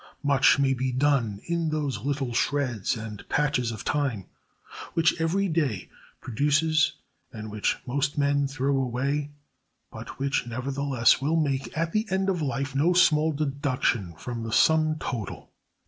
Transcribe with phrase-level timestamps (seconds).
[0.23, 4.25] Much may be done in those little shreds and patches of time
[4.95, 6.93] which every day produces,
[7.31, 9.29] and which most men throw away,
[9.91, 14.51] but which, nevertheless, will make, at the end of life, no small deduction from the
[14.51, 15.51] sum total.